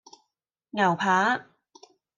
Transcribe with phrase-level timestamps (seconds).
[0.71, 1.45] 牛扒